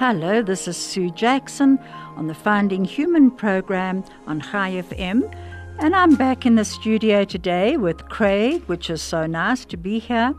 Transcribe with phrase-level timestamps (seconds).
[0.00, 1.78] Hello, this is Sue Jackson
[2.16, 5.30] on the Finding Human program on High FM.
[5.78, 9.98] And I'm back in the studio today with Craig, which is so nice to be
[9.98, 10.34] here.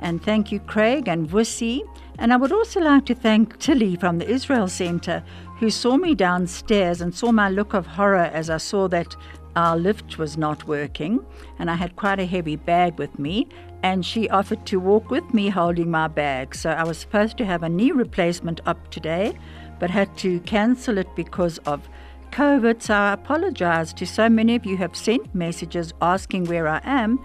[0.00, 1.82] And thank you, Craig and Vusi.
[2.18, 5.22] And I would also like to thank Tilly from the Israel Center,
[5.60, 9.14] who saw me downstairs and saw my look of horror as I saw that
[9.54, 11.24] our lift was not working.
[11.60, 13.46] And I had quite a heavy bag with me.
[13.84, 16.54] And she offered to walk with me holding my bag.
[16.54, 19.36] So I was supposed to have a knee replacement up today,
[19.78, 21.86] but had to cancel it because of
[22.30, 22.80] COVID.
[22.80, 26.80] So I apologize to so many of you who have sent messages asking where I
[26.82, 27.22] am.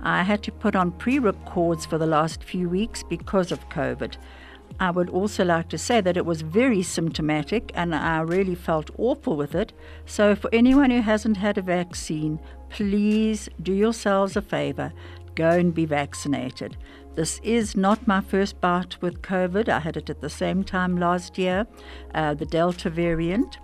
[0.00, 4.16] I had to put on pre records for the last few weeks because of COVID.
[4.80, 8.90] I would also like to say that it was very symptomatic and I really felt
[8.98, 9.72] awful with it.
[10.06, 14.92] So, for anyone who hasn't had a vaccine, please do yourselves a favor
[15.40, 16.76] go and be vaccinated.
[17.14, 19.70] This is not my first bout with COVID.
[19.70, 21.66] I had it at the same time last year,
[22.14, 23.58] uh, the Delta variant.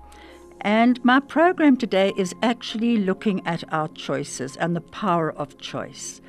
[0.63, 6.23] And my program today is actually looking at our choices and the power of choice.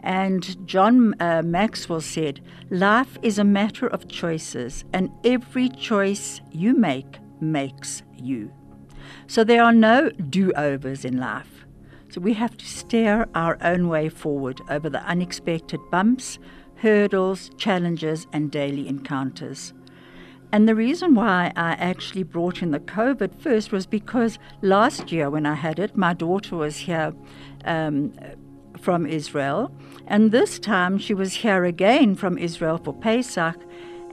[0.00, 6.74] And John uh, Maxwell said, Life is a matter of choices, and every choice you
[6.74, 8.50] make makes you.
[9.26, 11.53] So there are no do overs in life.
[12.14, 16.38] So we have to steer our own way forward over the unexpected bumps,
[16.76, 19.72] hurdles, challenges, and daily encounters.
[20.52, 25.28] And the reason why I actually brought in the COVID first was because last year
[25.28, 27.12] when I had it, my daughter was here
[27.64, 28.12] um,
[28.78, 33.56] from Israel, and this time she was here again from Israel for Pesach,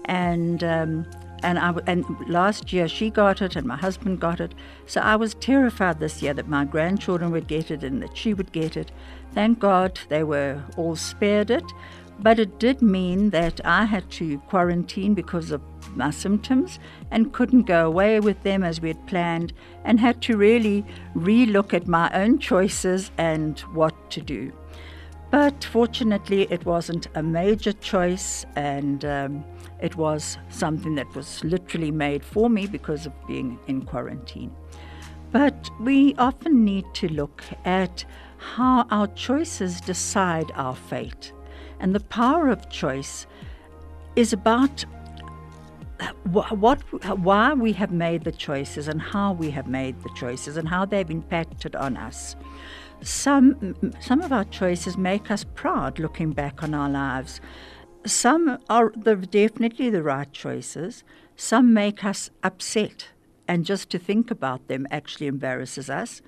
[0.05, 1.05] and um,
[1.43, 4.53] and I and last year she got it and my husband got it,
[4.85, 8.33] so I was terrified this year that my grandchildren would get it and that she
[8.33, 8.91] would get it.
[9.33, 11.63] Thank God they were all spared it,
[12.19, 15.61] but it did mean that I had to quarantine because of
[15.95, 16.79] my symptoms
[17.09, 19.53] and couldn't go away with them as we had planned
[19.83, 20.85] and had to really
[21.15, 24.51] relook at my own choices and what to do.
[25.31, 29.45] But fortunately, it wasn't a major choice, and um,
[29.81, 34.51] it was something that was literally made for me because of being in quarantine.
[35.31, 38.05] But we often need to look at
[38.37, 41.31] how our choices decide our fate.
[41.79, 43.25] And the power of choice
[44.15, 44.85] is about
[46.31, 46.79] what,
[47.19, 50.85] why we have made the choices and how we have made the choices and how
[50.85, 52.35] they've impacted on us.
[53.01, 57.41] Some, some of our choices make us proud looking back on our lives.
[58.05, 61.03] Some are the, definitely the right choices.
[61.35, 63.09] Some make us upset,
[63.47, 66.21] and just to think about them actually embarrasses us.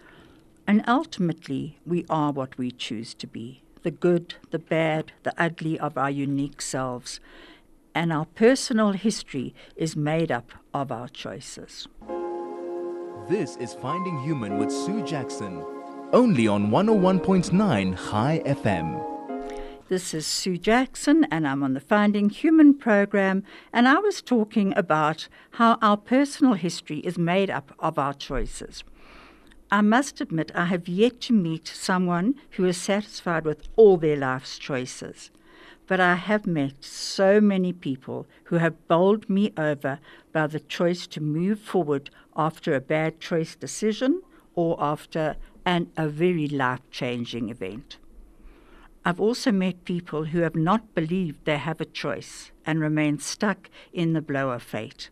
[0.68, 5.78] And ultimately, we are what we choose to be the good, the bad, the ugly
[5.78, 7.20] of our unique selves.
[7.94, 11.88] And our personal history is made up of our choices.
[13.28, 15.66] This is Finding Human with Sue Jackson
[16.14, 19.13] only on 101.9 High FM.
[19.94, 23.44] This is Sue Jackson, and I'm on the Finding Human program.
[23.72, 28.84] And I was talking about how our personal history is made up of our choices.
[29.72, 34.18] I must admit, I have yet to meet someone who is satisfied with all their
[34.18, 35.30] life's choices.
[35.86, 40.00] But I have met so many people who have bowled me over
[40.32, 44.24] by the choice to move forward after a bad choice decision
[44.56, 45.36] or after
[45.68, 47.98] and a very life changing event.
[49.06, 53.70] I've also met people who have not believed they have a choice and remain stuck
[53.92, 55.10] in the blow of fate.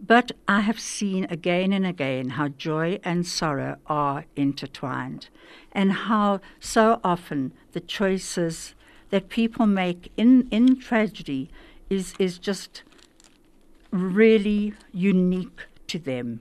[0.00, 5.28] But I have seen again and again how joy and sorrow are intertwined,
[5.72, 8.74] and how so often the choices
[9.10, 11.50] that people make in, in tragedy
[11.88, 12.82] is, is just
[13.90, 16.40] really unique to them.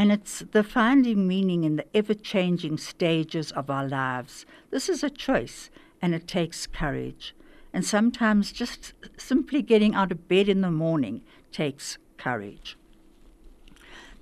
[0.00, 4.46] And it's the finding meaning in the ever changing stages of our lives.
[4.70, 5.68] This is a choice,
[6.00, 7.34] and it takes courage.
[7.74, 11.20] And sometimes just simply getting out of bed in the morning
[11.52, 12.78] takes courage.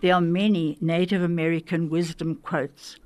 [0.03, 2.97] There are many Native American wisdom quotes.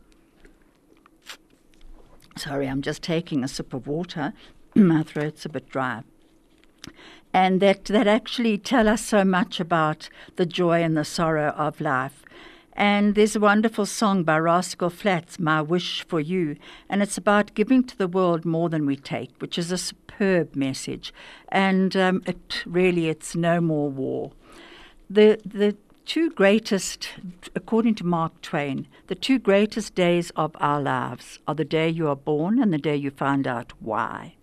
[2.38, 4.32] Sorry, I'm just taking a sip of water.
[4.74, 6.04] My throat's a bit dry.
[7.34, 11.78] and that, that actually tell us so much about the joy and the sorrow of
[11.78, 12.24] life.
[12.74, 16.56] And there's a wonderful song by Rascal Flatts, My Wish for You,
[16.88, 20.56] and it's about giving to the world more than we take, which is a superb
[20.56, 21.12] message.
[21.48, 24.32] And um, it really, it's no more war.
[25.10, 25.76] The, the
[26.06, 27.10] two greatest,
[27.54, 32.08] according to Mark Twain, the two greatest days of our lives are the day you
[32.08, 34.34] are born and the day you find out why.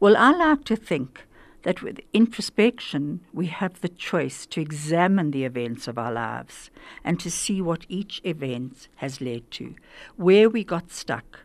[0.00, 1.24] Well, I like to think
[1.62, 6.70] that with introspection, we have the choice to examine the events of our lives
[7.04, 9.74] and to see what each event has led to,
[10.16, 11.40] where we got stuck,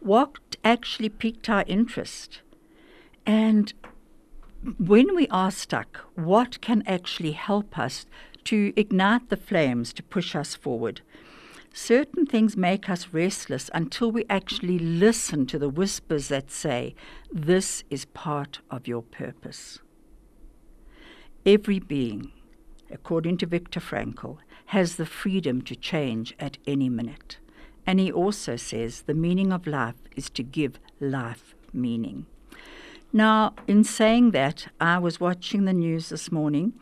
[0.00, 2.40] what actually piqued our interest,
[3.26, 3.72] and
[4.78, 8.06] when we are stuck, what can actually help us
[8.44, 11.00] to ignite the flames to push us forward?
[11.74, 16.94] Certain things make us restless until we actually listen to the whispers that say,
[17.30, 19.80] This is part of your purpose.
[21.44, 22.32] Every being,
[22.90, 27.38] according to Viktor Frankl, has the freedom to change at any minute.
[27.86, 32.26] And he also says the meaning of life is to give life meaning.
[33.12, 36.72] Now, in saying that, I was watching the news this morning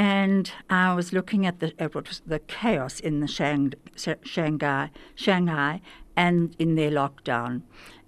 [0.00, 3.74] and I was looking at the what was the chaos in the Shang,
[4.22, 5.82] Shanghai, Shanghai,
[6.16, 7.60] and in their lockdown,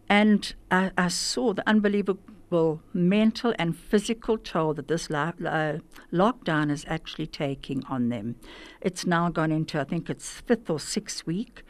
[0.08, 5.80] and I, I, saw the unbelievable mental and physical toll that this uh,
[6.10, 8.36] lockdown is actually taking on them.
[8.80, 11.62] It's now gone into I think it's fifth or sixth week,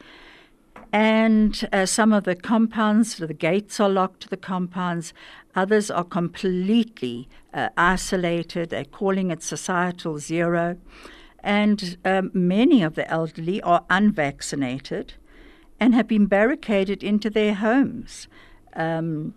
[0.93, 5.11] and uh, some of the compounds, the gates are locked to the compounds.
[5.55, 8.69] Others are completely uh, isolated.
[8.69, 10.77] They're calling it societal zero.
[11.39, 15.15] And um, many of the elderly are unvaccinated
[15.79, 18.27] and have been barricaded into their homes.
[18.75, 19.33] Um,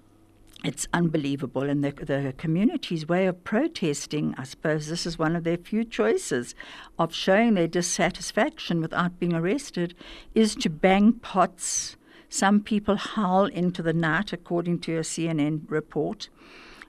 [0.67, 1.71] it's unbelievable.
[1.71, 5.85] And the, the community's way of protesting, I suppose this is one of their few
[5.85, 6.57] choices
[6.99, 9.95] of showing their dissatisfaction without being arrested,
[10.35, 11.97] is to bang pots.
[12.29, 16.29] Some people howl into the night, according to a CNN report,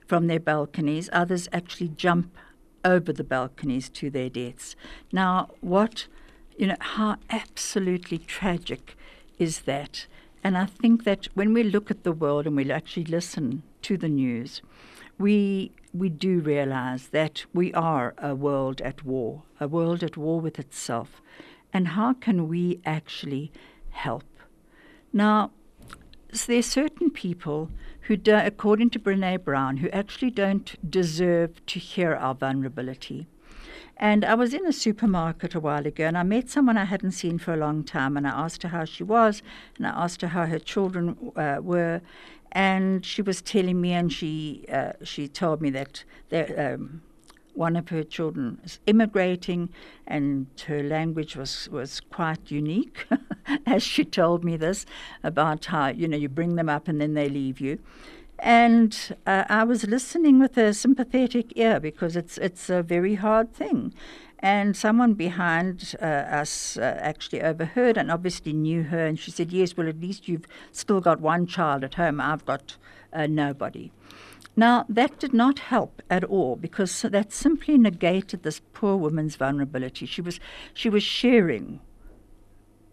[0.08, 1.08] from their balconies.
[1.12, 2.36] Others actually jump
[2.84, 4.74] over the balconies to their deaths.
[5.12, 6.08] Now, what,
[6.56, 8.96] you know, how absolutely tragic
[9.38, 10.06] is that?
[10.42, 13.96] And I think that when we look at the world and we actually listen to
[13.96, 14.62] the news,
[15.18, 20.40] we we do realize that we are a world at war, a world at war
[20.40, 21.20] with itself.
[21.72, 23.52] And how can we actually
[23.90, 24.24] help?
[25.12, 25.50] Now,
[26.46, 27.70] there are certain people
[28.02, 33.26] who, do, according to Brene Brown, who actually don't deserve to hear our vulnerability.
[34.00, 37.12] And I was in a supermarket a while ago and I met someone I hadn't
[37.12, 39.42] seen for a long time and I asked her how she was
[39.76, 42.00] and I asked her how her children uh, were.
[42.52, 47.02] And she was telling me, and she uh, she told me that um,
[47.54, 49.68] one of her children is immigrating,
[50.06, 53.06] and her language was was quite unique,
[53.66, 54.86] as she told me this
[55.22, 57.78] about how you know you bring them up and then they leave you.
[58.38, 63.52] And uh, I was listening with a sympathetic ear because it's it's a very hard
[63.52, 63.92] thing.
[64.40, 69.04] And someone behind uh, us uh, actually overheard and obviously knew her.
[69.06, 72.20] And she said, Yes, well, at least you've still got one child at home.
[72.20, 72.76] I've got
[73.12, 73.90] uh, nobody.
[74.56, 80.06] Now, that did not help at all because that simply negated this poor woman's vulnerability.
[80.06, 80.40] She was,
[80.74, 81.80] she was sharing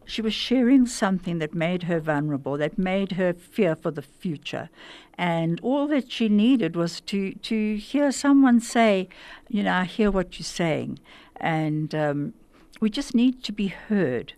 [0.05, 4.69] she was sharing something that made her vulnerable, that made her fear for the future.
[5.17, 9.09] And all that she needed was to, to hear someone say,
[9.49, 10.99] You know, I hear what you're saying.
[11.37, 12.33] And um,
[12.79, 14.33] we just need to be heard.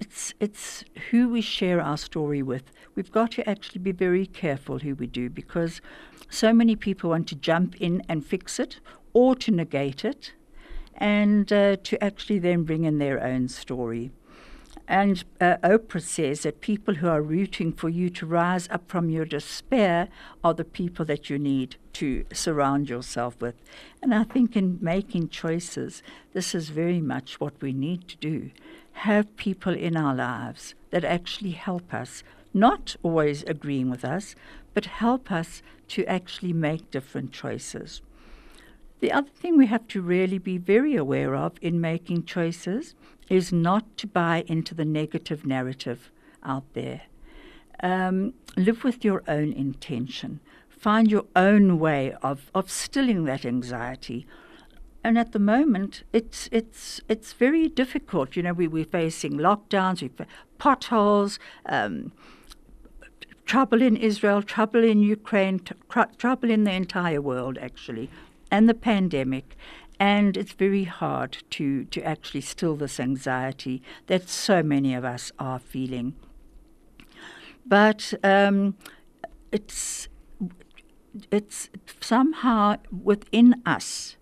[0.00, 2.72] It's, it's who we share our story with.
[2.94, 5.80] We've got to actually be very careful who we do because
[6.28, 8.80] so many people want to jump in and fix it
[9.12, 10.32] or to negate it
[10.96, 14.10] and uh, to actually then bring in their own story.
[14.90, 19.08] And uh, Oprah says that people who are rooting for you to rise up from
[19.08, 20.08] your despair
[20.42, 23.54] are the people that you need to surround yourself with.
[24.02, 28.50] And I think in making choices, this is very much what we need to do.
[29.04, 34.34] Have people in our lives that actually help us, not always agreeing with us,
[34.74, 38.02] but help us to actually make different choices.
[39.00, 42.94] The other thing we have to really be very aware of in making choices
[43.28, 46.10] is not to buy into the negative narrative
[46.44, 47.02] out there.
[47.82, 50.40] Um, live with your own intention.
[50.68, 54.26] Find your own way of, of stilling that anxiety.
[55.02, 58.36] And at the moment, it's it's it's very difficult.
[58.36, 60.26] You know, we, we're facing lockdowns, we've
[60.58, 62.12] potholes, um,
[63.46, 68.10] trouble in Israel, trouble in Ukraine, tr- trouble in the entire world, actually,
[68.50, 69.56] and the pandemic.
[69.98, 75.30] And it's very hard to, to actually still this anxiety that so many of us
[75.38, 76.14] are feeling.
[77.66, 78.76] But um,
[79.52, 80.08] it's,
[81.30, 81.68] it's
[82.00, 84.16] somehow within us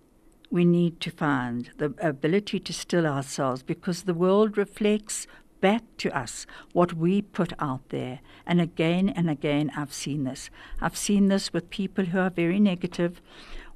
[0.51, 5.27] we need to find the ability to still ourselves because the world reflects
[5.61, 8.21] back to us what we put out there.
[8.47, 10.51] And again and again, I've seen this.
[10.81, 13.21] I've seen this with people who are very negative.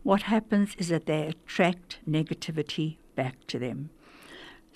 [0.02, 3.90] What happens is that they attract negativity back to them.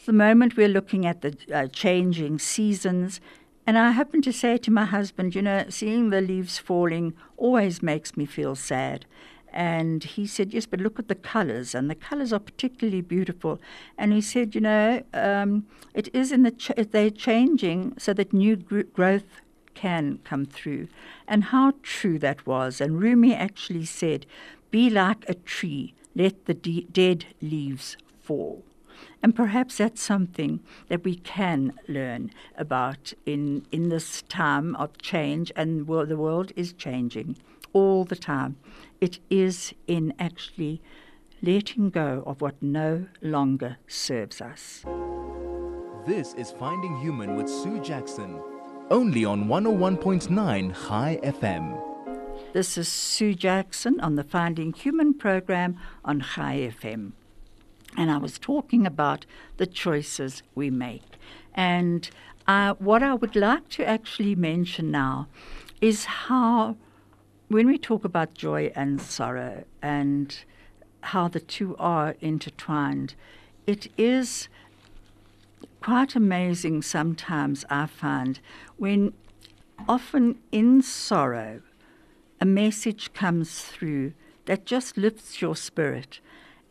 [0.05, 3.21] the moment we're looking at the uh, changing seasons,
[3.67, 7.83] and I happen to say to my husband, you know, seeing the leaves falling always
[7.83, 9.05] makes me feel sad.
[9.53, 13.59] And he said, Yes, but look at the colors, and the colors are particularly beautiful.
[13.99, 18.33] And he said, You know, um, it is in the, ch- they're changing so that
[18.33, 19.41] new gr- growth
[19.75, 20.89] can come through.
[21.27, 22.81] And how true that was.
[22.81, 24.27] And Rumi actually said,
[24.71, 28.65] Be like a tree, let the de- dead leaves fall.
[29.23, 35.53] And perhaps that's something that we can learn about in, in this time of change,
[35.57, 37.37] and well, the world is changing
[37.73, 38.57] all the time.
[39.01, 40.81] It is in actually
[41.43, 44.85] letting go of what no longer serves us.
[46.07, 48.41] This is Finding Human with Sue Jackson,
[48.91, 51.96] only on 101.9 High FM.
[52.57, 57.13] This is Sue Jackson on the Finding Human program on High FM.
[57.99, 59.27] And I was talking about
[59.59, 61.19] the choices we make.
[61.53, 62.09] And
[62.49, 65.29] uh, what I would like to actually mention now
[65.83, 66.79] is how
[67.49, 70.43] when we talk about joy and sorrow and
[71.03, 73.17] how the two are intertwined,
[73.67, 74.49] it is
[75.83, 78.41] quite amazing sometimes, I find,
[78.79, 79.13] when
[79.87, 81.61] often in sorrow
[82.41, 84.13] a message comes through
[84.47, 86.21] that just lifts your spirit.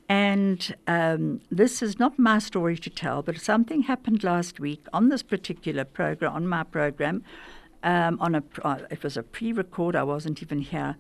[0.08, 5.10] And um, this is not my story to tell, but something happened last week on
[5.10, 7.24] this particular program, on my program,
[7.84, 9.96] um, on a uh, it was a pre-record.
[9.96, 10.96] I wasn't even here,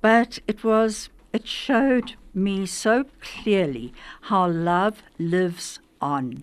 [0.00, 6.42] but it was it showed me so clearly how love lives on.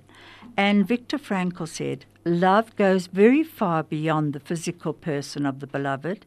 [0.58, 6.26] And Viktor Frankl said, Love goes very far beyond the physical person of the beloved.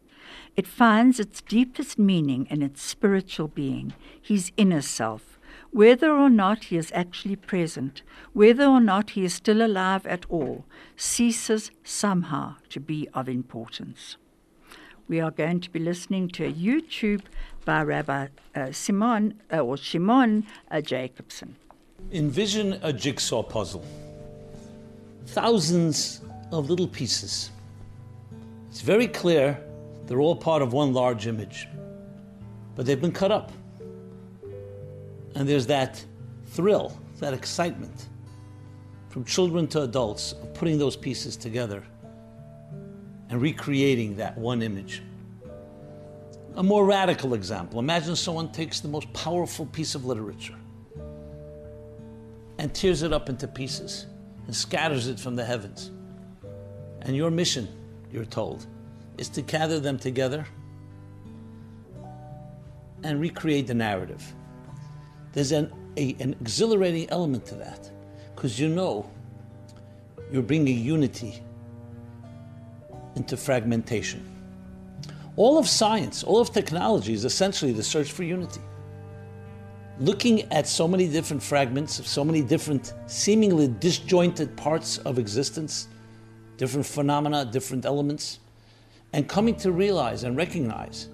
[0.56, 5.38] It finds its deepest meaning in its spiritual being, his inner self
[5.70, 10.25] whether or not he is actually present, whether or not he is still alive at
[10.28, 10.64] all,
[10.97, 14.16] ceases somehow to be of importance.
[15.08, 17.23] We are going to be listening to a YouTube
[17.64, 21.56] by Rabbi uh, Simon uh, or Shimon uh, Jacobson.
[22.12, 23.85] Envision a jigsaw puzzle.
[25.26, 27.50] Thousands of little pieces.
[28.70, 29.58] It's very clear
[30.08, 31.68] they're all part of one large image,
[32.74, 33.52] but they've been cut up.
[35.34, 36.02] And there's that
[36.46, 38.08] thrill, that excitement
[39.10, 41.84] from children to adults of putting those pieces together
[43.28, 45.02] and recreating that one image.
[46.56, 50.56] A more radical example imagine someone takes the most powerful piece of literature
[52.56, 54.06] and tears it up into pieces
[54.46, 55.90] and scatters it from the heavens.
[57.02, 57.68] And your mission,
[58.10, 58.66] you're told,
[59.18, 60.46] is to gather them together
[63.02, 64.22] and recreate the narrative.
[65.32, 67.90] There's an, a, an exhilarating element to that
[68.34, 69.10] because you know
[70.32, 71.42] you're bringing unity
[73.16, 74.25] into fragmentation.
[75.37, 78.60] All of science, all of technology is essentially the search for unity.
[80.00, 85.88] Looking at so many different fragments of so many different, seemingly disjointed parts of existence,
[86.56, 88.40] different phenomena, different elements,
[89.12, 91.08] and coming to realize and recognize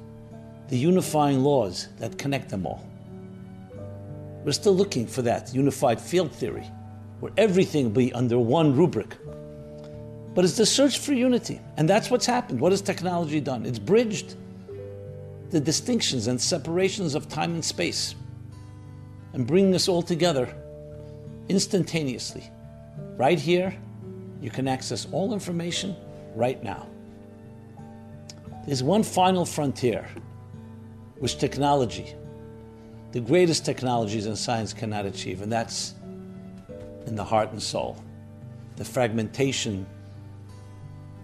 [0.69, 2.87] the unifying laws that connect them all.
[4.45, 6.71] We're still looking for that unified field theory,
[7.21, 9.17] where everything will be under one rubric.
[10.35, 12.61] But it's the search for unity, and that's what's happened.
[12.61, 13.65] What has technology done?
[13.65, 14.37] It's bridged
[15.51, 18.17] the distinctions and separations of time and space
[19.33, 20.53] and bringing us all together
[21.49, 22.51] instantaneously.
[23.17, 23.77] Right here,
[24.41, 25.97] you can access all information
[26.35, 26.89] right now.
[28.67, 30.07] There's one final frontier
[31.19, 32.15] which technology
[33.15, 35.95] the greatest technologies and science cannot achieve, and that's
[37.07, 37.97] in the heart and soul.
[38.75, 39.87] The fragmentation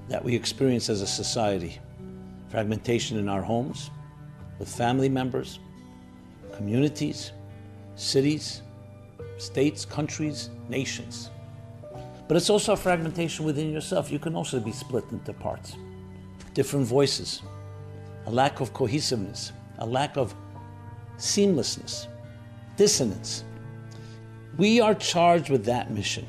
[0.09, 1.81] that we experience as a society
[2.49, 3.91] fragmentation in our homes,
[4.61, 5.59] with family members,
[6.57, 7.33] communities,
[7.97, 8.63] cities,
[9.39, 11.31] states, countries, nations.
[12.29, 14.13] But it's also a fragmentation within yourself.
[14.13, 15.75] You can also be split into parts.
[16.55, 17.43] Different voices,
[18.27, 20.35] a lack of cohesiveness, a lack of
[21.17, 22.07] seamlessness,
[22.77, 23.45] dissonance.
[24.57, 26.27] We are charged with that mission,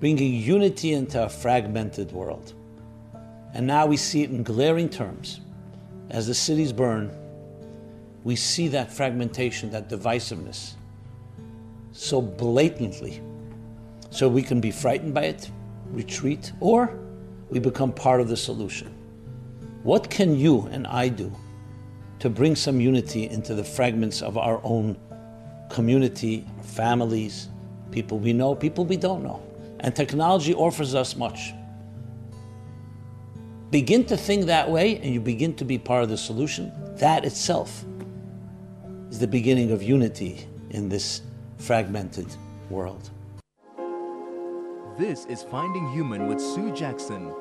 [0.00, 2.52] bringing unity into a fragmented world.
[3.54, 5.40] And now we see it in glaring terms.
[6.10, 7.10] As the cities burn,
[8.22, 10.74] we see that fragmentation, that divisiveness
[11.92, 13.22] so blatantly.
[14.10, 15.50] So we can be frightened by it,
[15.86, 16.98] retreat, or
[17.50, 18.95] we become part of the solution.
[19.86, 21.30] What can you and I do
[22.18, 24.96] to bring some unity into the fragments of our own
[25.70, 27.50] community, families,
[27.92, 29.40] people we know, people we don't know?
[29.78, 31.52] And technology offers us much.
[33.70, 36.72] Begin to think that way and you begin to be part of the solution.
[36.96, 37.84] That itself
[39.08, 41.22] is the beginning of unity in this
[41.58, 42.26] fragmented
[42.70, 43.10] world.
[44.98, 47.32] This is Finding Human with Sue Jackson,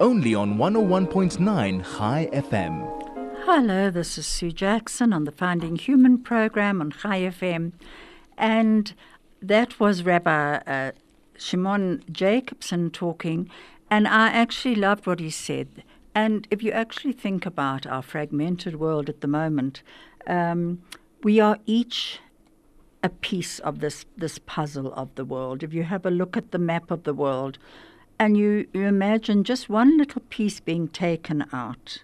[0.00, 3.44] only on 101.9 High FM.
[3.44, 7.72] Hello, this is Sue Jackson on the Finding Human program on High FM.
[8.36, 8.92] And
[9.40, 10.92] that was Rabbi uh,
[11.36, 13.48] Shimon Jacobson talking,
[13.88, 15.84] and I actually loved what he said.
[16.14, 19.82] And if you actually think about our fragmented world at the moment,
[20.26, 20.82] um,
[21.22, 22.20] we are each
[23.02, 25.62] a piece of this, this puzzle of the world.
[25.62, 27.58] If you have a look at the map of the world
[28.18, 32.02] and you, you imagine just one little piece being taken out,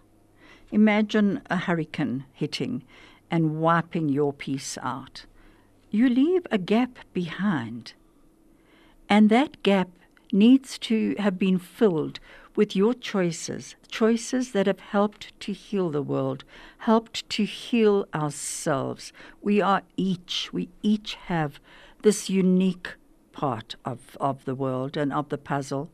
[0.70, 2.82] imagine a hurricane hitting
[3.30, 5.24] and wiping your piece out.
[5.90, 7.94] You leave a gap behind.
[9.08, 9.88] And that gap
[10.32, 12.20] needs to have been filled
[12.56, 16.44] with your choices, choices that have helped to heal the world,
[16.78, 19.12] helped to heal ourselves.
[19.40, 21.60] We are each, we each have
[22.02, 22.94] this unique
[23.32, 25.90] part of, of the world and of the puzzle.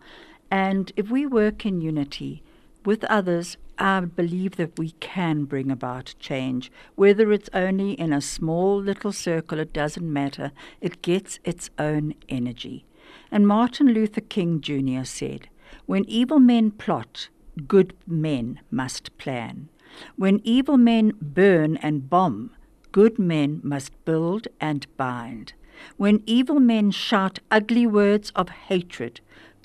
[0.50, 2.43] And if we work in unity
[2.85, 6.71] with others, I believe that we can bring about change.
[6.95, 10.53] Whether it's only in a small little circle, it doesn't matter.
[10.81, 12.87] It gets its own energy.
[13.31, 15.05] And Martin Luther King Jr.
[15.05, 15.49] said,
[15.87, 17.29] when evil men plot,
[17.66, 19.68] good men must plan.
[20.16, 22.51] When evil men burn and bomb,
[22.92, 25.53] good men must build and bind.
[25.96, 29.20] When evil men shout ugly words of hatred,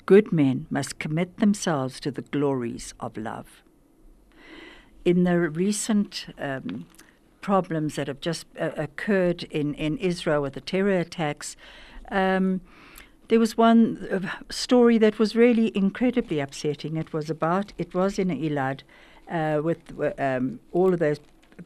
[0.06, 3.62] good men must commit themselves to the glories of love.
[5.04, 6.86] In the recent um,
[7.40, 11.56] problems that have just uh, occurred in, in Israel with the terror attacks,
[12.10, 12.60] um,
[13.28, 16.96] there was one uh, story that was really incredibly upsetting.
[16.96, 18.82] It was about, it was in Elad
[19.30, 19.78] uh, with
[20.18, 21.20] um, all of those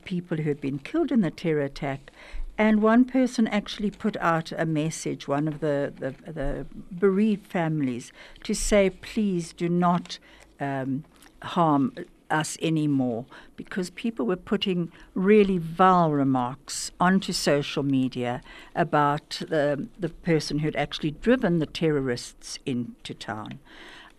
[0.04, 2.10] people who had been killed in the terror attack.
[2.58, 8.12] And one person actually put out a message, one of the, the, the bereaved families,
[8.44, 10.18] to say, please do not
[10.58, 11.04] um,
[11.42, 11.92] harm
[12.30, 13.24] us anymore
[13.56, 18.40] because people were putting really vile remarks onto social media
[18.74, 23.58] about the, the person who'd actually driven the terrorists into town.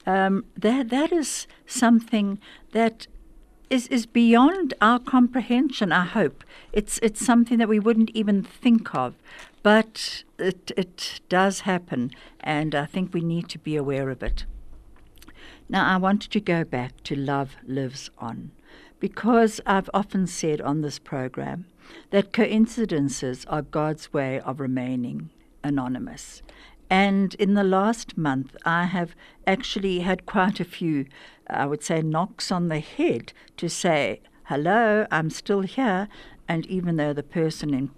[0.06, 2.40] Um, that, that is something
[2.72, 3.08] that
[3.70, 6.44] is, is beyond our comprehension, I hope.
[6.74, 9.16] It's, it's something that we wouldn't even think of,
[9.64, 14.46] but it, it does happen, and I think we need to be aware of it.
[15.70, 18.52] Now, I wanted to go back to Love Lives On
[19.00, 21.66] because I've often said on this program
[22.12, 25.30] that coincidences are God's way of remaining
[25.64, 26.42] anonymous.
[26.90, 29.14] And in the last month, I have
[29.46, 31.06] actually had quite a few,
[31.50, 36.08] I would say, knocks on the head to say, hello, I'm still here.
[36.50, 37.92] And even though the person in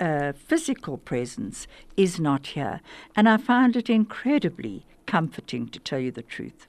[0.00, 2.80] uh, physical presence is not here.
[3.14, 6.66] And I find it incredibly comforting to tell you the truth.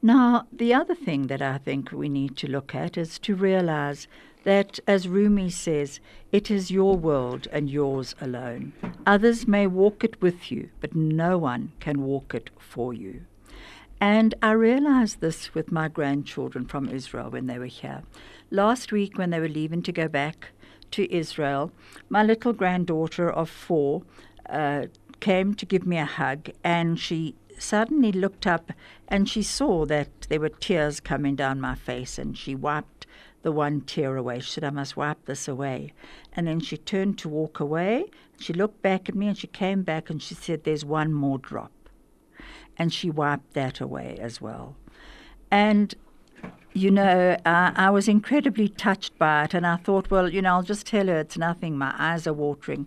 [0.00, 4.06] Now, the other thing that I think we need to look at is to realize
[4.44, 5.98] that, as Rumi says,
[6.30, 8.72] it is your world and yours alone.
[9.06, 13.22] Others may walk it with you, but no one can walk it for you.
[14.00, 18.02] And I realized this with my grandchildren from Israel when they were here.
[18.50, 20.50] Last week, when they were leaving to go back
[20.92, 21.72] to Israel,
[22.08, 24.02] my little granddaughter of four
[24.48, 24.86] uh,
[25.20, 28.72] came to give me a hug, and she suddenly looked up
[29.08, 33.06] and she saw that there were tears coming down my face and she wiped
[33.42, 34.40] the one tear away.
[34.40, 35.92] She said, I must wipe this away.
[36.32, 38.06] And then she turned to walk away.
[38.38, 41.38] She looked back at me and she came back and she said, There's one more
[41.38, 41.72] drop.
[42.76, 44.76] And she wiped that away as well.
[45.50, 45.94] And
[46.74, 50.50] you know, uh, I was incredibly touched by it, and I thought, well, you know,
[50.50, 51.76] I'll just tell her it's nothing.
[51.76, 52.86] My eyes are watering.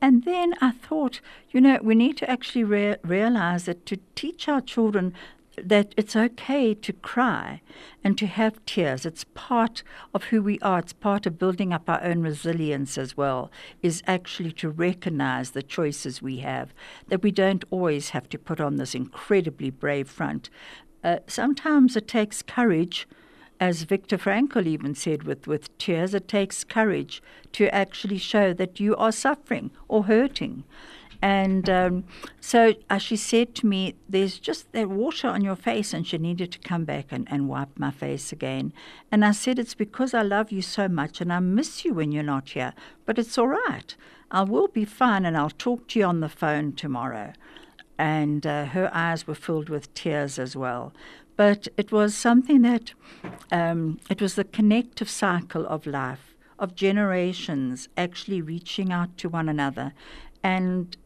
[0.00, 4.48] And then I thought, you know, we need to actually re- realize that to teach
[4.48, 5.12] our children
[5.64, 7.60] that it's okay to cry
[8.04, 9.04] and to have tears.
[9.04, 9.82] It's part
[10.14, 10.78] of who we are.
[10.78, 13.50] It's part of building up our own resilience as well,
[13.82, 16.72] is actually to recognize the choices we have,
[17.08, 20.50] that we don't always have to put on this incredibly brave front.
[21.04, 23.06] Uh, sometimes it takes courage,
[23.60, 28.78] as Viktor Frankl even said with, with tears, it takes courage to actually show that
[28.78, 30.64] you are suffering or hurting.
[31.20, 32.04] And um,
[32.40, 35.92] so uh, she said to me, There's just that water on your face.
[35.92, 38.72] And she needed to come back and, and wipe my face again.
[39.10, 42.12] And I said, It's because I love you so much and I miss you when
[42.12, 42.72] you're not here.
[43.04, 43.94] But it's all right.
[44.30, 47.32] I will be fine and I'll talk to you on the phone tomorrow.
[47.98, 50.92] And uh, her eyes were filled with tears as well.
[51.34, 52.92] But it was something that,
[53.50, 59.48] um, it was the connective cycle of life, of generations actually reaching out to one
[59.48, 59.94] another
[60.42, 60.96] and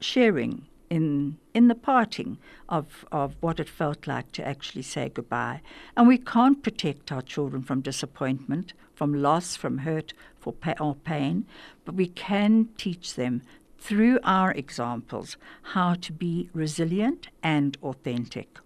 [0.00, 5.60] sharing in in the parting of, of what it felt like to actually say goodbye.
[5.96, 11.46] And we can't protect our children from disappointment, from loss, from hurt, for or pain,
[11.84, 13.42] but we can teach them
[13.78, 15.36] through our examples
[15.74, 18.58] how to be resilient and authentic.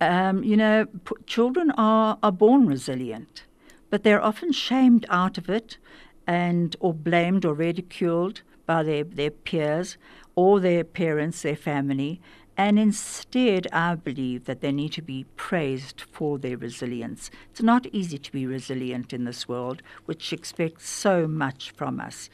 [0.00, 0.86] Um, you know,
[1.26, 3.44] children are, are born resilient,
[3.90, 5.78] but they're often shamed out of it
[6.26, 9.96] and or blamed or ridiculed by their, their peers
[10.34, 12.20] or their parents, their family,
[12.56, 17.30] and instead, I believe that they need to be praised for their resilience.
[17.50, 22.30] It's not easy to be resilient in this world, which expects so much from us.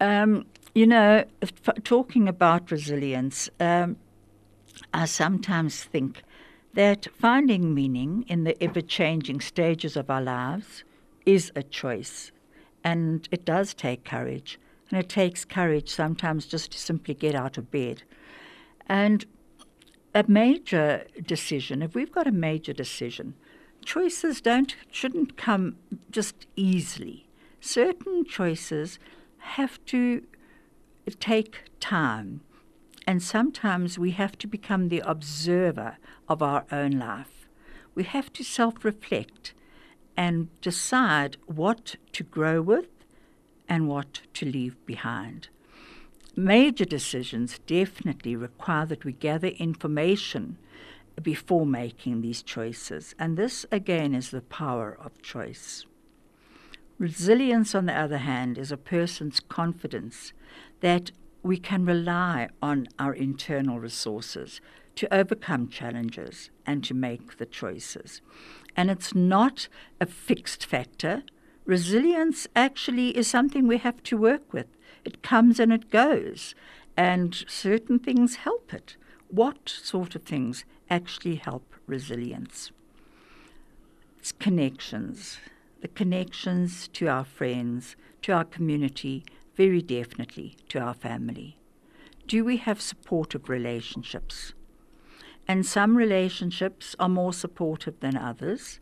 [0.00, 1.24] Um, you know,
[1.84, 3.96] talking about resilience, um,
[4.92, 6.22] I sometimes think
[6.74, 10.84] that finding meaning in the ever changing stages of our lives
[11.24, 12.32] is a choice,
[12.82, 14.58] and it does take courage.
[14.90, 18.02] And it takes courage sometimes just to simply get out of bed.
[18.86, 19.24] And
[20.14, 23.34] a major decision, if we've got a major decision,
[23.84, 25.76] choices don't shouldn't come
[26.10, 27.26] just easily.
[27.60, 28.98] Certain choices
[29.38, 30.22] have to
[31.20, 32.40] take time.
[33.06, 37.46] And sometimes we have to become the observer of our own life.
[37.94, 39.52] We have to self reflect
[40.16, 42.86] and decide what to grow with
[43.68, 45.48] and what to leave behind.
[46.36, 50.58] Major decisions definitely require that we gather information
[51.22, 55.86] before making these choices, and this again is the power of choice.
[56.98, 60.32] Resilience, on the other hand, is a person's confidence
[60.80, 64.60] that we can rely on our internal resources
[64.96, 68.22] to overcome challenges and to make the choices.
[68.76, 69.68] And it's not
[70.00, 71.22] a fixed factor,
[71.64, 74.66] resilience actually is something we have to work with.
[75.04, 76.54] It comes and it goes,
[76.96, 78.96] and certain things help it.
[79.28, 82.70] What sort of things actually help resilience?
[84.18, 85.38] It's connections,
[85.80, 89.24] the connections to our friends, to our community,
[89.54, 91.58] very definitely to our family.
[92.26, 94.54] Do we have supportive relationships?
[95.46, 98.80] And some relationships are more supportive than others.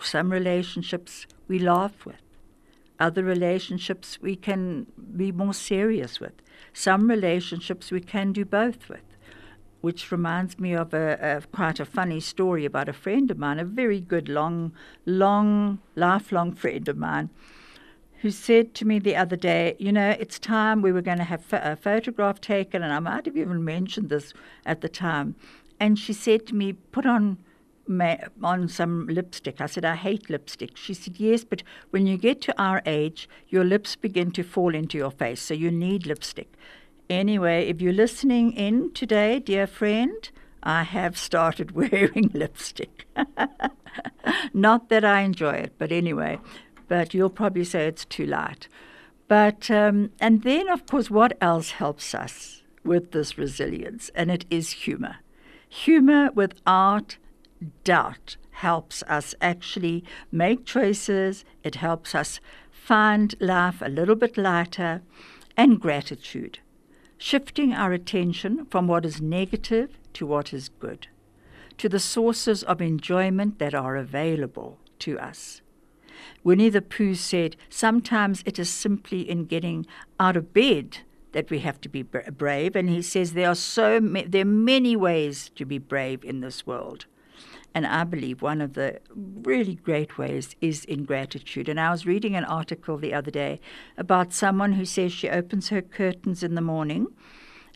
[0.00, 2.22] Some relationships we laugh with.
[3.00, 6.34] Other relationships we can be more serious with.
[6.72, 9.00] Some relationships we can do both with.
[9.80, 13.60] Which reminds me of a, a quite a funny story about a friend of mine,
[13.60, 14.72] a very good, long,
[15.06, 17.30] long, lifelong friend of mine,
[18.22, 21.24] who said to me the other day, You know, it's time we were going to
[21.24, 24.34] have a photograph taken, and I might have even mentioned this
[24.66, 25.36] at the time.
[25.78, 27.38] And she said to me, Put on
[28.42, 29.60] on some lipstick.
[29.60, 30.76] I said, I hate lipstick.
[30.76, 34.74] She said, Yes, but when you get to our age, your lips begin to fall
[34.74, 36.52] into your face, so you need lipstick.
[37.10, 40.30] Anyway, if you're listening in today, dear friend,
[40.62, 43.06] I have started wearing lipstick.
[44.52, 46.38] Not that I enjoy it, but anyway,
[46.88, 48.68] but you'll probably say it's too light.
[49.26, 54.10] But, um, and then, of course, what else helps us with this resilience?
[54.14, 55.16] And it is humor.
[55.68, 57.18] Humor with art
[57.84, 62.40] doubt helps us actually make choices, it helps us
[62.70, 65.02] find life a little bit lighter,
[65.56, 66.58] and gratitude,
[67.16, 71.08] shifting our attention from what is negative to what is good,
[71.76, 75.60] to the sources of enjoyment that are available to us.
[76.42, 79.86] Winnie the Pooh said, Sometimes it is simply in getting
[80.18, 80.98] out of bed
[81.32, 82.74] that we have to be brave.
[82.74, 86.40] And he says there are so ma- there are many ways to be brave in
[86.40, 87.06] this world.
[87.74, 91.68] And I believe one of the really great ways is in gratitude.
[91.68, 93.60] And I was reading an article the other day
[93.96, 97.08] about someone who says she opens her curtains in the morning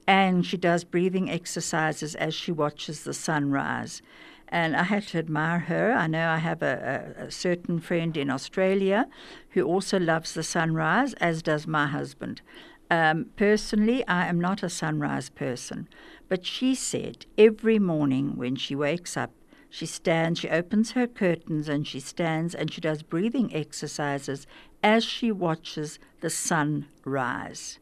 [0.06, 4.02] and she does breathing exercises as she watches the sunrise.
[4.48, 5.92] And I had to admire her.
[5.92, 9.06] I know I have a, a, a, certain friend in Australia
[9.50, 12.42] who also loves the sunrise, as does my husband.
[12.90, 15.88] Um, personally, I am not a sunrise person,
[16.28, 19.30] but she said every morning when she wakes up,
[19.72, 24.46] she stands, she opens her curtains and she stands and she does breathing exercises
[24.82, 27.78] as she watches the sun rise.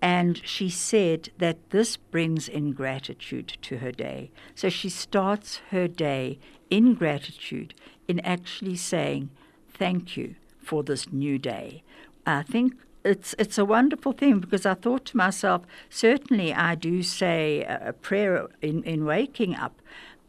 [0.00, 4.30] And she said that this brings in gratitude to her day.
[4.54, 6.38] So she starts her day
[6.70, 7.74] in gratitude,
[8.08, 9.28] in actually saying,
[9.68, 11.82] Thank you for this new day.
[12.26, 12.72] I think
[13.04, 17.92] it's it's a wonderful thing because I thought to myself, certainly I do say a
[17.92, 19.82] prayer in, in waking up,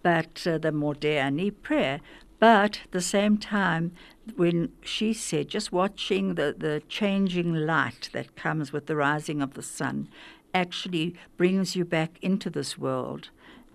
[0.04, 2.02] but uh, the Modeh prayer.
[2.40, 3.94] But at the same time,
[4.36, 9.56] when she said, just watching the, the changing light that comes with the rising of
[9.56, 10.08] the sun
[10.54, 13.30] actually brings you back into this world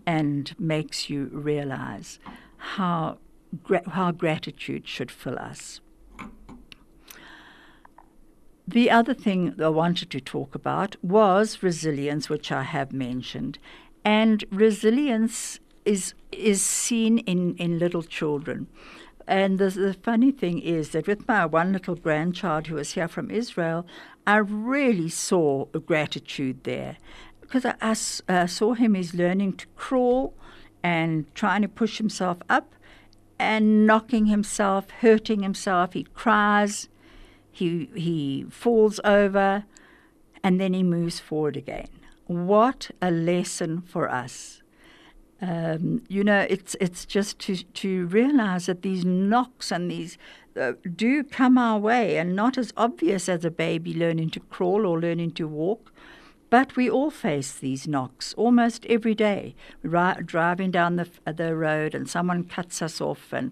[0.06, 2.18] and makes you realize
[2.56, 3.18] how,
[3.62, 5.80] gra- how gratitude should fill us.
[8.66, 13.58] The other thing I wanted to talk about was resilience, which I have mentioned.
[14.04, 18.66] And resilience is, is seen in, in little children.
[19.26, 23.08] And the, the, funny thing is that with my one little grandchild who was here
[23.08, 23.86] from Israel,
[24.26, 26.96] I really saw gratitude there
[27.40, 27.92] because I, I
[28.32, 30.34] uh, saw him, he's learning to crawl
[30.82, 32.74] and trying to push himself up
[33.38, 35.92] and knocking himself, hurting himself.
[35.92, 36.88] He cries,
[37.50, 39.64] he, he falls over,
[40.42, 41.88] and then he moves forward again.
[42.26, 44.61] What a lesson for us
[45.42, 50.16] um, you know, it's it's just to to realize that these knocks and these
[50.58, 54.86] uh, do come our way, and not as obvious as a baby learning to crawl
[54.86, 55.92] or learning to walk.
[56.48, 59.56] But we all face these knocks almost every day.
[59.82, 63.50] Ri- driving down the the road, and someone cuts us off, and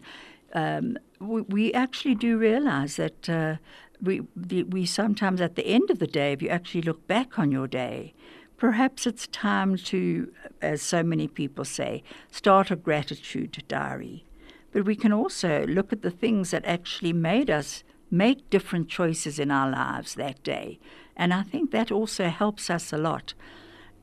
[0.55, 3.29] um, we, we, actually do realize that.
[3.29, 3.57] Uh,
[4.03, 7.39] we, the, we sometimes at the end of the day, if you actually look back
[7.39, 8.15] on your day,
[8.61, 14.27] Perhaps it's time to, as so many people say, start a gratitude diary.
[14.71, 19.39] But we can also look at the things that actually made us make different choices
[19.39, 20.79] in our lives that day.
[21.17, 23.33] And I think that also helps us a lot.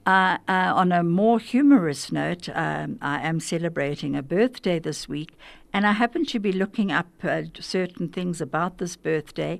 [0.07, 5.37] Uh, uh, on a more humorous note, um, I am celebrating a birthday this week,
[5.71, 9.59] and I happen to be looking up uh, certain things about this birthday.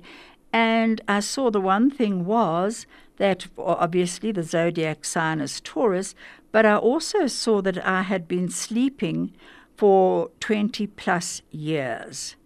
[0.52, 2.86] And I saw the one thing was
[3.18, 6.14] that obviously the zodiac sign is Taurus,
[6.50, 9.32] but I also saw that I had been sleeping
[9.76, 12.36] for 20 plus years.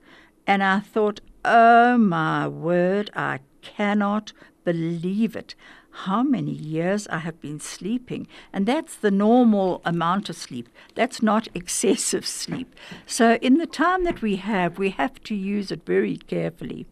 [0.46, 4.32] And I thought, oh my word, I cannot
[4.64, 5.54] believe it.
[6.06, 8.26] How many years I have been sleeping.
[8.52, 10.68] And that's the normal amount of sleep.
[10.94, 12.74] That's not excessive sleep.
[13.06, 16.86] So, in the time that we have, we have to use it very carefully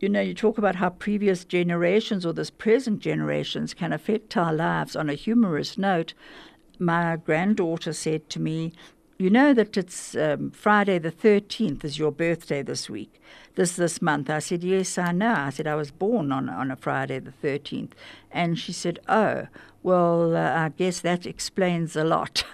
[0.00, 4.52] you know, you talk about how previous generations or this present generations can affect our
[4.52, 4.96] lives.
[4.96, 6.14] On a humorous note,
[6.78, 8.72] my granddaughter said to me,
[9.18, 13.20] you know that it's um, Friday the 13th is your birthday this week,
[13.54, 14.28] this this month.
[14.28, 15.34] I said, yes, I know.
[15.34, 17.92] I said, I was born on, on a Friday the 13th.
[18.32, 19.46] And she said, oh,
[19.84, 22.44] well, uh, I guess that explains a lot.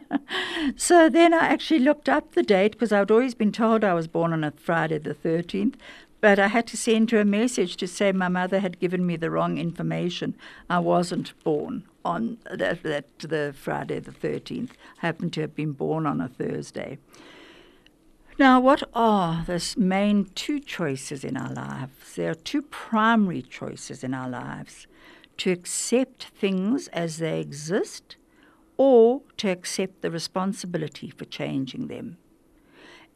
[0.76, 4.08] so then I actually looked up the date because I'd always been told I was
[4.08, 5.74] born on a Friday the 13th.
[6.20, 9.16] But I had to send her a message to say my mother had given me
[9.16, 10.34] the wrong information.
[10.68, 14.70] I wasn't born on that, that the Friday the 13th.
[15.02, 16.98] I happened to have been born on a Thursday.
[18.38, 22.14] Now, what are the main two choices in our lives?
[22.14, 24.86] There are two primary choices in our lives
[25.38, 28.16] to accept things as they exist
[28.76, 32.16] or to accept the responsibility for changing them.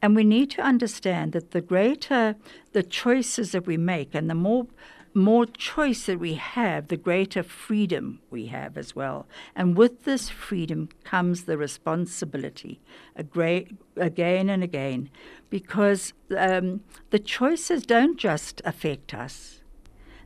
[0.03, 2.35] And we need to understand that the greater
[2.73, 4.67] the choices that we make and the more
[5.15, 9.27] more choice that we have, the greater freedom we have as well.
[9.55, 12.81] And with this freedom comes the responsibility,
[13.29, 15.09] great, again and again,
[15.51, 19.61] because um, the choices don't just affect us,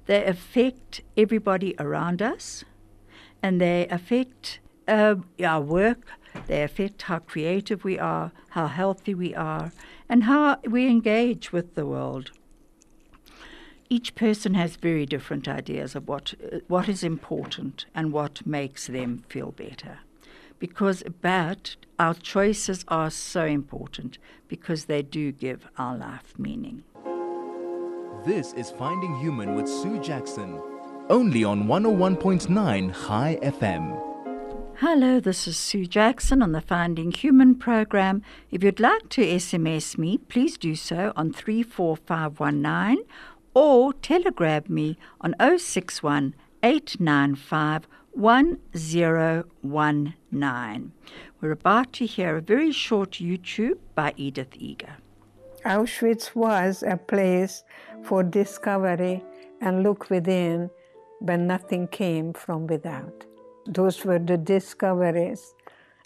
[0.06, 2.63] they affect everybody around us,
[3.44, 6.06] and they affect uh, our work,
[6.48, 9.72] they affect how creative we are, how healthy we are,
[10.10, 12.32] and how we engage with the world.
[13.90, 16.34] Each person has very different ideas of what,
[16.68, 20.00] what is important and what makes them feel better.
[20.60, 26.84] Because, but our choices are so important because they do give our life meaning.
[28.26, 30.60] This is Finding Human with Sue Jackson.
[31.10, 34.16] only on 101.9 High FM.
[34.82, 38.22] Hello, this is Sue Jackson on the Finding Human program.
[38.52, 43.04] If you'd like to SMS me, please do so on 34519
[43.56, 50.92] or telegram me on 061 895 1019.
[51.42, 54.98] We're about to hear a very short YouTube by Edith Eger.
[55.66, 57.63] Auschwitz was a place
[58.04, 59.24] for discovery
[59.60, 60.70] and look within,
[61.20, 63.27] but nothing came from without
[63.67, 65.53] those were the discoveries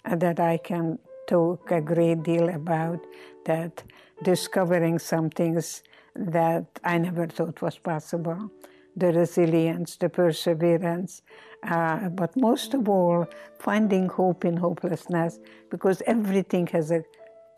[0.04, 3.00] that I can talk a great deal about,
[3.44, 3.82] that
[4.22, 5.82] discovering some things
[6.16, 8.50] that I never thought was possible,
[8.96, 11.22] the resilience, the perseverance,
[11.62, 13.26] uh, but most of all,
[13.58, 15.38] finding hope in hopelessness,
[15.70, 17.02] because everything has a,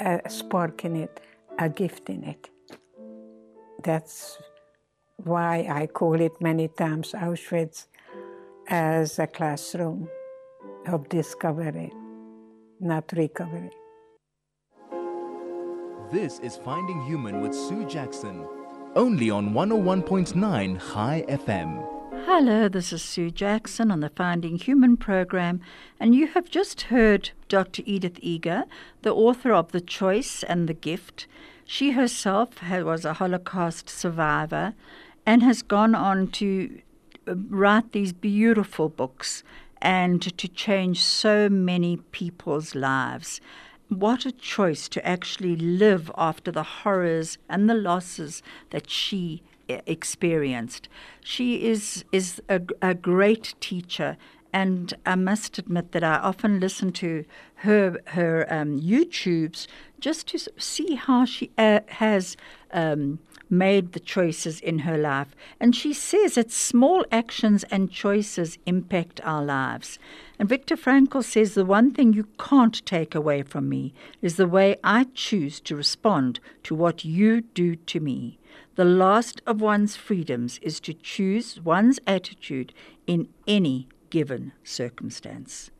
[0.00, 1.20] a spark in it,
[1.58, 2.50] a gift in it.
[3.82, 4.38] That's
[5.16, 7.86] why I call it many times Auschwitz
[8.68, 10.08] as a classroom
[10.86, 11.92] of discovery,
[12.80, 13.70] not recovery.
[16.10, 18.46] This is Finding Human with Sue Jackson,
[18.94, 21.86] only on 101.9 Chai FM.
[22.26, 25.60] Hello, this is Sue Jackson on the Finding Human program,
[26.00, 27.82] and you have just heard Dr.
[27.84, 28.64] Edith Eger,
[29.02, 31.26] the author of The Choice and the Gift.
[31.66, 34.74] She herself was a Holocaust survivor
[35.26, 36.80] and has gone on to
[37.26, 39.42] write these beautiful books
[39.80, 43.40] and to change so many people's lives.
[43.88, 50.88] What a choice to actually live after the horrors and the losses that she experienced.
[51.22, 54.16] She is is a, a great teacher
[54.52, 57.24] and I must admit that I often listen to
[57.56, 59.66] her her um, YouTubes
[60.00, 62.36] just to see how she uh, has
[62.74, 65.34] um, made the choices in her life.
[65.60, 69.98] And she says that small actions and choices impact our lives.
[70.38, 74.48] And Viktor Frankl says the one thing you can't take away from me is the
[74.48, 78.38] way I choose to respond to what you do to me.
[78.74, 82.74] The last of one's freedoms is to choose one's attitude
[83.06, 85.70] in any given circumstance.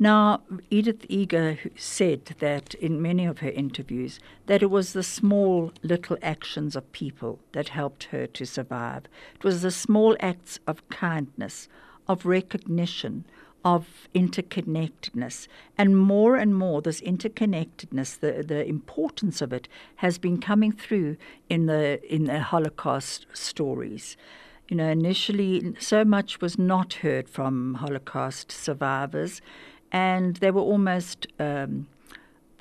[0.00, 5.72] Now, Edith Eger said that in many of her interviews that it was the small
[5.82, 9.06] little actions of people that helped her to survive.
[9.34, 11.68] It was the small acts of kindness,
[12.06, 13.24] of recognition,
[13.64, 15.48] of interconnectedness.
[15.76, 21.16] And more and more, this interconnectedness, the, the importance of it, has been coming through
[21.48, 24.16] in the, in the Holocaust stories.
[24.68, 29.40] You know, initially, so much was not heard from Holocaust survivors
[29.92, 31.88] and they were almost, um,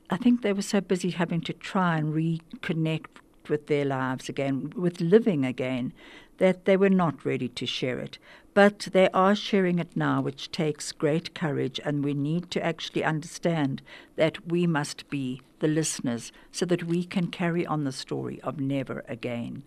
[0.09, 3.07] I think they were so busy having to try and reconnect
[3.49, 5.93] with their lives again, with living again,
[6.37, 8.17] that they were not ready to share it.
[8.53, 13.03] But they are sharing it now, which takes great courage, and we need to actually
[13.03, 13.81] understand
[14.15, 18.59] that we must be the listeners so that we can carry on the story of
[18.59, 19.63] never again.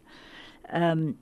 [0.71, 1.19] Um,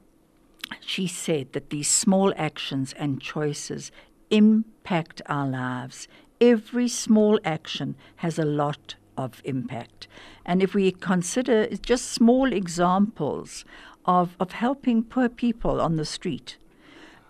[0.81, 3.91] she said that these small actions and choices
[4.31, 6.09] impact our lives,
[6.41, 10.09] every small action has a lot of impact.
[10.45, 13.65] And if we consider just small examples
[14.05, 16.57] of, of helping poor people on the street,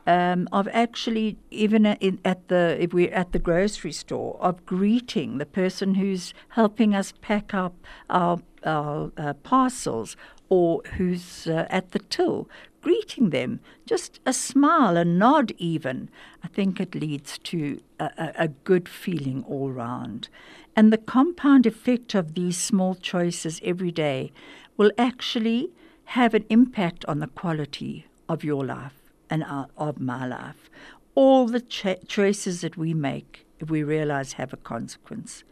[0.07, 5.37] um, of actually even in, at the if we're at the grocery store of greeting
[5.37, 7.75] the person who's helping us pack up
[8.09, 10.17] our, our uh, parcels
[10.49, 12.49] or who's uh, at the till
[12.89, 16.09] greeting them, just a smile, a nod, even,
[16.43, 20.31] I think it leads to a, a, good feeling all round.
[20.75, 24.33] And the compound effect of these small choices every day
[24.79, 25.71] will actually
[26.17, 30.71] have an impact on the quality of your life and uh, of my life.
[31.15, 35.45] All the cho- choices that we make, we realize, have a consequence.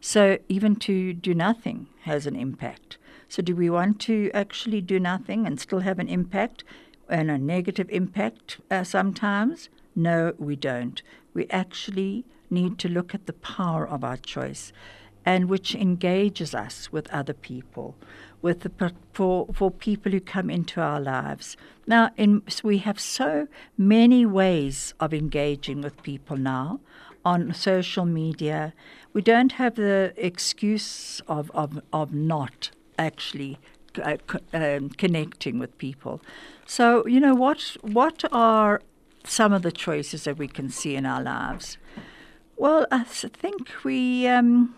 [0.00, 2.98] So even to do nothing has an impact.
[3.28, 6.62] So, do we want to actually do nothing and still have an impact
[7.08, 9.68] and a negative impact uh, sometimes?
[9.96, 11.02] No, we don't.
[11.32, 14.72] We actually need to look at the power of our choice
[15.26, 17.96] and which engages us with other people,
[18.42, 21.56] with the, for, for people who come into our lives.
[21.86, 23.48] Now, in, so we have so
[23.78, 26.80] many ways of engaging with people now
[27.24, 28.72] on social media.
[29.12, 33.58] We don't have the excuse of, of, of not actually
[34.02, 34.16] uh,
[34.52, 36.20] um, connecting with people.
[36.66, 38.80] So, you know, what what are
[39.24, 41.78] some of the choices that we can see in our lives?
[42.56, 44.74] Well, I think we um,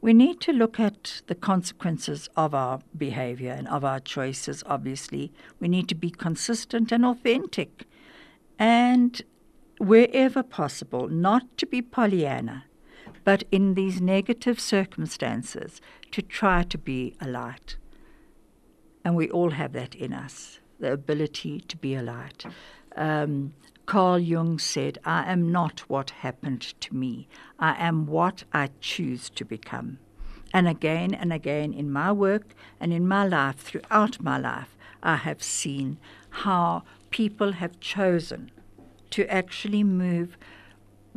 [0.00, 4.62] we need to look at the consequences of our behavior and of our choices.
[4.66, 7.86] Obviously, we need to be consistent and authentic.
[8.58, 9.22] and
[9.86, 12.64] wherever possible, not to be Pollyanna,
[13.22, 15.80] but in these negative circumstances,
[16.10, 17.76] to try to be a light.
[19.04, 22.44] And we all have that in us the ability to be a light.
[22.96, 23.54] Um,
[23.86, 27.28] Carl Jung said, I am not what happened to me,
[27.58, 29.98] I am what I choose to become.
[30.52, 35.16] And again and again in my work and in my life, throughout my life, I
[35.16, 35.98] have seen
[36.30, 38.50] how people have chosen
[39.14, 40.36] to actually move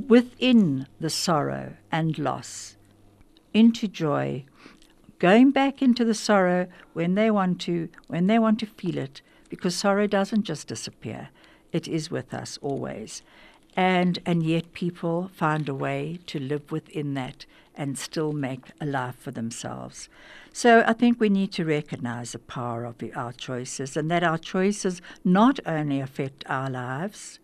[0.08, 2.78] within the sorrow and loss
[3.56, 4.46] into joy,
[5.18, 9.22] going back into the sorrow when they want to, when they want to feel it,
[9.50, 11.30] because sorrow doesn't just disappear.
[11.72, 13.24] It is with us always.
[13.76, 18.86] And and yet people find a way to live within that and still make a
[18.86, 20.08] life for themselves.
[20.54, 24.24] So I think we need to recognize the power of the, our choices and that
[24.24, 27.40] our choices not only affect our lives,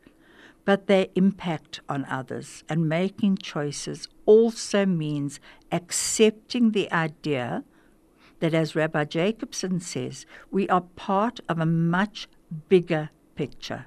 [0.66, 2.64] but their impact on others.
[2.70, 5.40] And making choices also means
[5.72, 7.64] accepting the idea
[8.40, 12.28] that, as Rabbi Jacobson says, we are part of a much
[12.70, 13.86] bigger picture.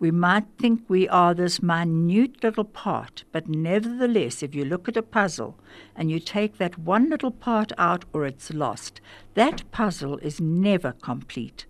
[0.00, 4.96] We might think we are this minute little part, but nevertheless, if you look at
[4.96, 5.58] a puzzle
[5.96, 9.00] and you take that one little part out or it's lost,
[9.34, 11.66] that puzzle is never complete.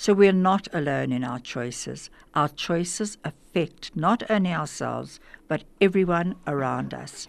[0.00, 2.08] So we're not alone in our choices.
[2.32, 5.18] Our choices affect not only ourselves,
[5.48, 7.26] but everyone around us.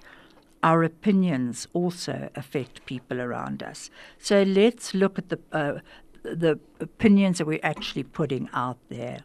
[0.62, 3.90] Our opinions also affect people around us.
[4.20, 5.80] So let's look at the uh,
[6.22, 9.22] the opinions that we're actually putting out there.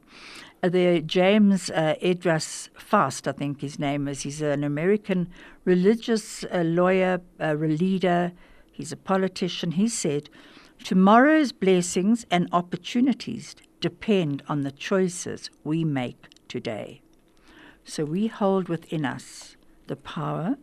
[0.63, 4.23] Uh, the James uh, Edras Faust, I think his name is.
[4.23, 5.29] He's an American
[5.67, 8.33] religious uh, lawyer, uh, leader.
[8.73, 9.73] He's a politician.
[9.73, 10.31] He said,
[10.83, 17.01] "Tomorrow's blessings and opportunities depend on the choices we make today."
[17.85, 19.57] So we hold within us
[19.87, 20.57] the power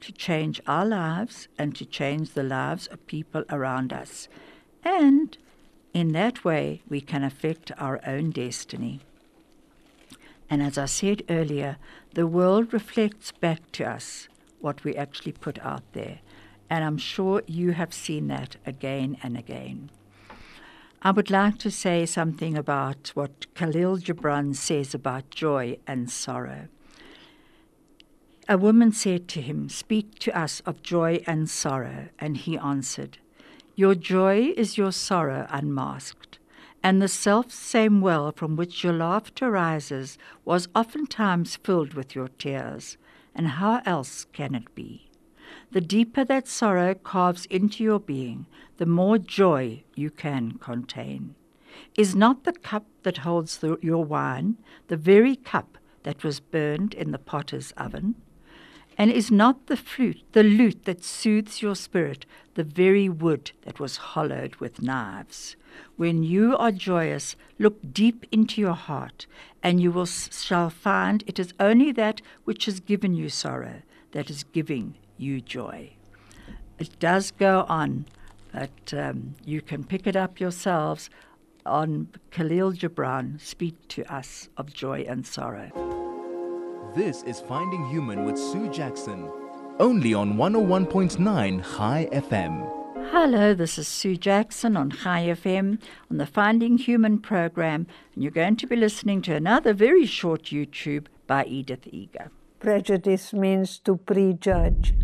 [0.00, 4.28] to change our lives and to change the lives of people around us,
[4.84, 5.38] and
[5.94, 9.00] in that way, we can affect our own destiny.
[10.50, 11.78] And as I said earlier,
[12.12, 14.28] the world reflects back to us
[14.60, 16.18] what we actually put out there.
[16.70, 19.90] And I'm sure you have seen that again and again.
[21.02, 26.68] I would like to say something about what Khalil Gibran says about joy and sorrow.
[28.48, 32.08] A woman said to him, Speak to us of joy and sorrow.
[32.18, 33.18] And he answered,
[33.76, 36.38] your joy is your sorrow unmasked,
[36.80, 42.28] and the self same well from which your laughter rises was oftentimes filled with your
[42.28, 42.96] tears,
[43.34, 45.10] and how else can it be?
[45.74, 48.46] The deeper that sorrow carves into your being,
[48.76, 51.34] the more joy you can contain.
[51.96, 54.56] Is not the cup that holds the, your wine
[54.86, 58.14] the very cup that was burned in the potter's oven?
[58.96, 63.80] And is not the flute, the lute that soothes your spirit, the very wood that
[63.80, 65.56] was hollowed with knives?
[65.96, 69.26] When you are joyous, look deep into your heart,
[69.60, 74.30] and you will shall find it is only that which has given you sorrow that
[74.30, 75.90] is giving you joy.
[76.78, 78.06] It does go on,
[78.52, 81.10] but um, you can pick it up yourselves
[81.64, 85.70] on Khalil Gibran, Speak to Us of Joy and Sorrow.
[86.94, 89.30] This is Finding Human with Sue Jackson,
[89.80, 92.84] only on 101.9 Chai FM.
[93.10, 98.30] Hello, this is Sue Jackson on Chai FM on the Finding Human program, and you're
[98.30, 102.30] going to be listening to another very short YouTube by Edith Eger.
[102.64, 104.94] Prejudice means to prejudge.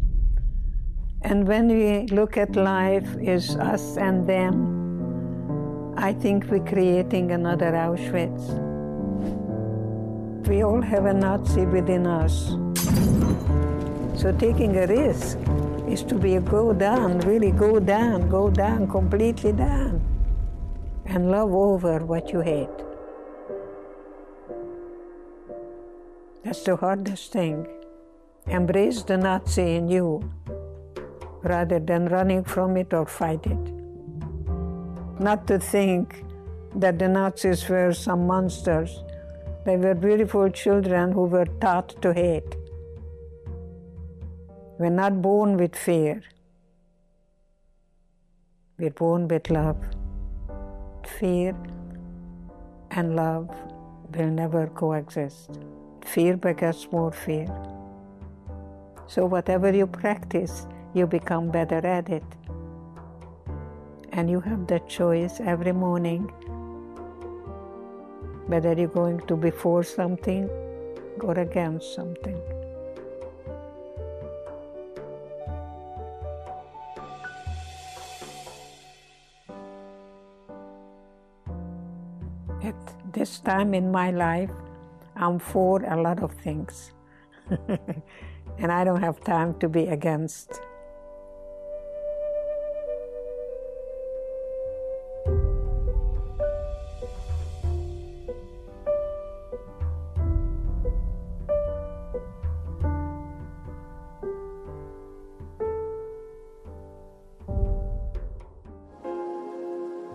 [1.20, 7.72] And when we look at life as us and them, I think we're creating another
[7.72, 8.48] Auschwitz.
[10.48, 12.46] We all have a Nazi within us.
[14.18, 15.36] So taking a risk
[15.86, 20.00] is to be a go down, really go down, go down, completely down,
[21.04, 22.89] and love over what you hate.
[26.44, 27.66] That's the hardest thing.
[28.46, 30.30] Embrace the Nazi in you
[31.42, 33.72] rather than running from it or fight it.
[35.18, 36.24] Not to think
[36.74, 39.02] that the Nazis were some monsters
[39.64, 42.56] they were beautiful children who were taught to hate.
[44.78, 46.22] We're not born with fear.
[48.78, 49.76] We're born with love.
[51.18, 51.54] Fear
[52.90, 53.50] and love
[54.14, 55.50] will never coexist.
[56.12, 57.46] Fear begets more fear.
[59.06, 62.24] So, whatever you practice, you become better at it.
[64.10, 66.22] And you have the choice every morning
[68.48, 70.48] whether you're going to be for something
[71.20, 72.40] or against something.
[82.64, 84.50] At this time in my life,
[85.20, 86.92] I'm for a lot of things.
[88.58, 90.58] and I don't have time to be against.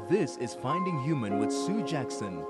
[0.09, 2.43] This is Finding Human with Sue Jackson,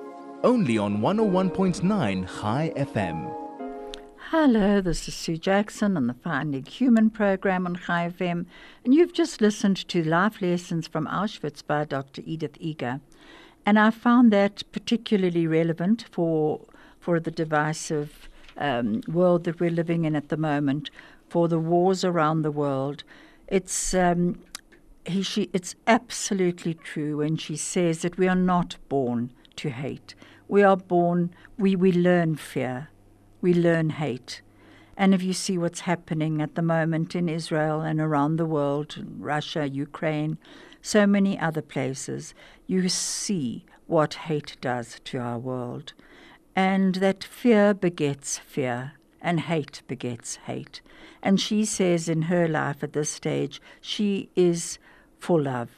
[0.43, 3.33] only on 101.9 Chai FM.
[4.29, 8.45] Hello, this is Sue Jackson on the Finding Human program on Chai FM,
[8.83, 12.21] and you've just listened to Life Lessons from Auschwitz by Dr.
[12.25, 13.01] Edith Eger.
[13.65, 16.61] And I found that particularly relevant for,
[16.99, 20.89] for the divisive um, world that we're living in at the moment,
[21.29, 23.03] for the wars around the world.
[23.47, 24.39] It's um,
[25.05, 30.15] he, she, it's absolutely true when she says that we are not born to hate.
[30.47, 32.89] We are born, we, we learn fear,
[33.41, 34.41] we learn hate.
[34.97, 39.03] And if you see what's happening at the moment in Israel and around the world,
[39.17, 40.37] Russia, Ukraine,
[40.81, 42.33] so many other places,
[42.67, 45.93] you see what hate does to our world.
[46.55, 50.81] And that fear begets fear, and hate begets hate.
[51.21, 54.77] And she says in her life at this stage, she is
[55.19, 55.71] for love.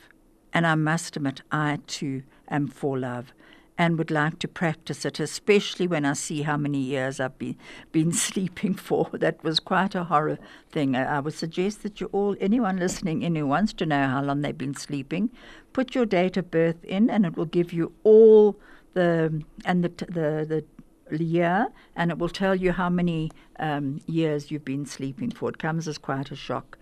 [0.54, 3.34] And I must admit, I too am for love
[3.78, 7.58] and would like to practice it, especially when I see how many years I've been,
[7.92, 9.10] been sleeping for.
[9.14, 10.96] That was quite a horror thing.
[10.96, 14.42] I, would suggest that you all, anyone listening in who wants to know how long
[14.42, 15.30] they've been sleeping,
[15.74, 18.60] put your date of birth in and it will give you all
[18.94, 24.52] the, and the, the, the year, and it will tell you how many um, years
[24.52, 25.50] you've been sleeping for.
[25.50, 26.78] It comes as quite a shock.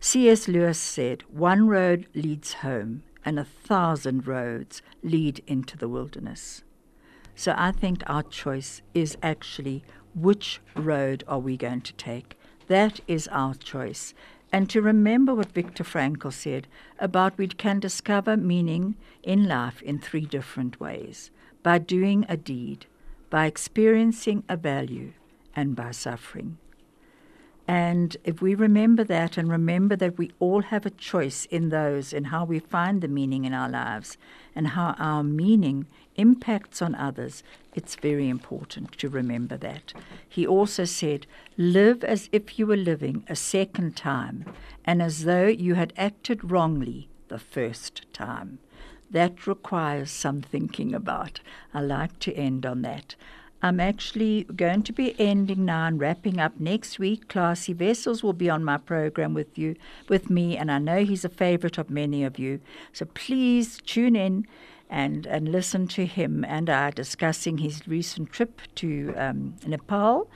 [0.00, 0.48] C.S.
[0.48, 6.62] Lewis said, One road leads home, and a thousand roads lead into the wilderness.
[7.34, 12.38] So I think our choice is actually which road are we going to take?
[12.68, 14.14] That is our choice.
[14.52, 16.68] And to remember what Viktor Frankl said
[16.98, 21.30] about we can discover meaning in life in three different ways
[21.62, 22.86] by doing a deed,
[23.28, 25.12] by experiencing a value,
[25.54, 26.58] and by suffering.
[27.68, 32.12] And if we remember that and remember that we all have a choice in those
[32.12, 34.16] and how we find the meaning in our lives
[34.54, 37.42] and how our meaning impacts on others,
[37.74, 39.92] it's very important to remember that.
[40.28, 44.44] He also said, Live as if you were living a second time
[44.84, 48.60] and as though you had acted wrongly the first time.
[49.10, 51.40] That requires some thinking about.
[51.74, 53.14] I like to end on that.
[53.62, 57.28] I'm actually going to be ending now and wrapping up next week.
[57.28, 59.76] Classy Vessels will be on my program with you,
[60.08, 62.60] with me, and I know he's a favorite of many of you.
[62.92, 64.46] So please tune in
[64.88, 70.30] and and listen to him and I discussing his recent trip to um, Nepal.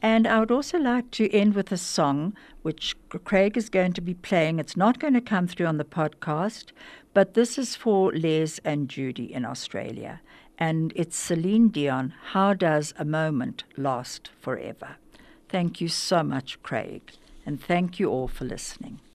[0.00, 2.94] And I would also like to end with a song which
[3.24, 4.60] Craig is going to be playing.
[4.60, 6.66] It's not going to come through on the podcast,
[7.12, 10.20] but this is for Les and Judy in Australia
[10.58, 12.14] and it's Celine Dion.
[12.32, 14.96] How does a moment last forever?
[15.48, 17.12] Thank you so much, Craig,
[17.46, 19.00] and thank you all for listening.